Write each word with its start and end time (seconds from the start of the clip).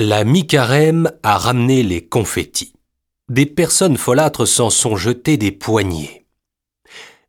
La 0.00 0.24
mi-carême 0.24 1.12
a 1.22 1.38
ramené 1.38 1.84
les 1.84 2.04
confettis. 2.04 2.72
Des 3.28 3.46
personnes 3.46 3.96
folâtres 3.96 4.44
s'en 4.44 4.68
sont 4.68 4.96
jetées 4.96 5.36
des 5.36 5.52
poignées. 5.52 6.26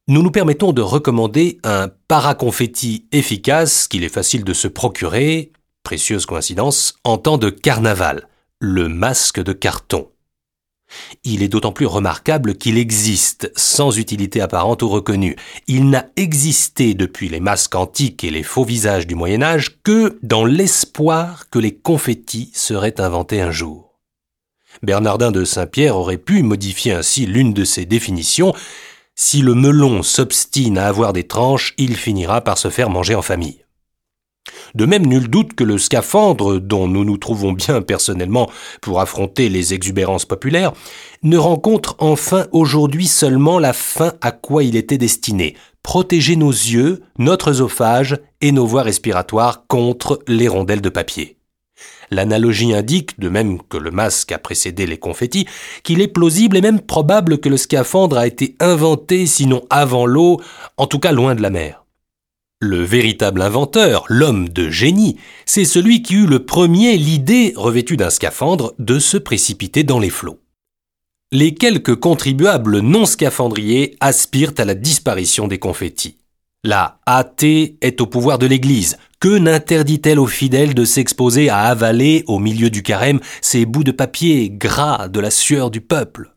Nous 0.07 0.23
nous 0.23 0.31
permettons 0.31 0.73
de 0.73 0.81
recommander 0.81 1.59
un 1.63 1.89
paraconfetti 2.07 3.05
efficace 3.11 3.87
qu'il 3.87 4.03
est 4.03 4.09
facile 4.09 4.43
de 4.43 4.53
se 4.53 4.67
procurer, 4.67 5.51
précieuse 5.83 6.25
coïncidence, 6.25 6.95
en 7.03 7.19
temps 7.19 7.37
de 7.37 7.51
carnaval, 7.51 8.27
le 8.59 8.89
masque 8.89 9.43
de 9.43 9.53
carton. 9.53 10.09
Il 11.23 11.41
est 11.41 11.47
d'autant 11.47 11.71
plus 11.71 11.85
remarquable 11.85 12.55
qu'il 12.55 12.77
existe, 12.77 13.51
sans 13.55 13.97
utilité 13.97 14.41
apparente 14.41 14.83
ou 14.83 14.89
reconnue. 14.89 15.35
Il 15.67 15.89
n'a 15.89 16.05
existé 16.15 16.93
depuis 16.93 17.29
les 17.29 17.39
masques 17.39 17.75
antiques 17.75 18.23
et 18.23 18.31
les 18.31 18.43
faux 18.43 18.63
visages 18.63 19.07
du 19.07 19.15
Moyen 19.15 19.41
Âge 19.41 19.81
que 19.83 20.17
dans 20.21 20.45
l'espoir 20.45 21.49
que 21.49 21.59
les 21.59 21.75
confettis 21.75 22.51
seraient 22.53 23.01
inventés 23.01 23.41
un 23.41 23.51
jour. 23.51 23.99
Bernardin 24.83 25.31
de 25.31 25.45
Saint-Pierre 25.45 25.97
aurait 25.97 26.17
pu 26.17 26.43
modifier 26.43 26.93
ainsi 26.93 27.25
l'une 27.25 27.53
de 27.53 27.63
ses 27.63 27.85
définitions. 27.85 28.53
Si 29.15 29.41
le 29.41 29.55
melon 29.55 30.03
s'obstine 30.03 30.77
à 30.77 30.87
avoir 30.87 31.13
des 31.13 31.25
tranches, 31.25 31.73
il 31.77 31.95
finira 31.95 32.41
par 32.41 32.57
se 32.57 32.69
faire 32.69 32.89
manger 32.89 33.15
en 33.15 33.21
famille. 33.21 33.64
De 34.75 34.85
même, 34.85 35.05
nul 35.05 35.27
doute 35.27 35.53
que 35.53 35.63
le 35.63 35.77
scaphandre, 35.77 36.59
dont 36.59 36.87
nous 36.87 37.03
nous 37.03 37.17
trouvons 37.17 37.53
bien 37.53 37.81
personnellement 37.81 38.49
pour 38.81 38.99
affronter 38.99 39.49
les 39.49 39.73
exubérances 39.73 40.25
populaires, 40.25 40.73
ne 41.23 41.37
rencontre 41.37 41.95
enfin 41.99 42.47
aujourd'hui 42.51 43.07
seulement 43.07 43.59
la 43.59 43.73
fin 43.73 44.13
à 44.21 44.31
quoi 44.31 44.63
il 44.63 44.75
était 44.75 44.97
destiné, 44.97 45.55
protéger 45.81 46.35
nos 46.35 46.51
yeux, 46.51 47.01
notre 47.17 47.49
œsophage 47.49 48.19
et 48.41 48.51
nos 48.51 48.65
voies 48.65 48.83
respiratoires 48.83 49.65
contre 49.67 50.19
les 50.27 50.47
rondelles 50.47 50.81
de 50.81 50.89
papier. 50.89 51.37
L'analogie 52.11 52.73
indique, 52.73 53.19
de 53.19 53.29
même 53.29 53.61
que 53.63 53.77
le 53.77 53.91
masque 53.91 54.31
a 54.31 54.37
précédé 54.37 54.85
les 54.85 54.97
confettis, 54.97 55.47
qu'il 55.83 56.01
est 56.01 56.07
plausible 56.07 56.57
et 56.57 56.61
même 56.61 56.81
probable 56.81 57.39
que 57.39 57.49
le 57.49 57.57
scaphandre 57.57 58.17
a 58.17 58.27
été 58.27 58.55
inventé, 58.59 59.25
sinon 59.25 59.63
avant 59.69 60.05
l'eau, 60.05 60.39
en 60.77 60.87
tout 60.87 60.99
cas 60.99 61.11
loin 61.11 61.33
de 61.35 61.41
la 61.41 61.49
mer. 61.49 61.84
Le 62.61 62.81
véritable 62.81 63.41
inventeur, 63.41 64.05
l'homme 64.07 64.47
de 64.47 64.69
génie, 64.69 65.17
c'est 65.45 65.65
celui 65.65 66.01
qui 66.01 66.15
eut 66.15 66.25
le 66.25 66.45
premier 66.45 66.95
l'idée, 66.95 67.51
revêtue 67.57 67.97
d'un 67.97 68.09
scaphandre, 68.09 68.73
de 68.79 68.97
se 68.97 69.17
précipiter 69.17 69.83
dans 69.83 69.99
les 69.99 70.09
flots. 70.09 70.39
Les 71.33 71.53
quelques 71.53 71.95
contribuables 71.95 72.79
non 72.79 73.05
scaphandriers 73.05 73.97
aspirent 73.99 74.53
à 74.57 74.63
la 74.63 74.73
disparition 74.73 75.49
des 75.49 75.59
confettis. 75.59 76.17
La 76.63 76.99
AT 77.05 77.43
est 77.43 77.99
au 77.99 78.07
pouvoir 78.07 78.39
de 78.39 78.45
l'Église. 78.45 78.97
Que 79.19 79.37
n'interdit-elle 79.37 80.19
aux 80.19 80.25
fidèles 80.25 80.73
de 80.73 80.85
s'exposer 80.85 81.49
à 81.49 81.63
avaler, 81.63 82.23
au 82.27 82.39
milieu 82.39 82.69
du 82.69 82.83
carême, 82.83 83.19
ces 83.41 83.65
bouts 83.65 83.83
de 83.83 83.91
papier 83.91 84.49
gras 84.49 85.09
de 85.09 85.19
la 85.19 85.29
sueur 85.29 85.71
du 85.71 85.81
peuple? 85.81 86.34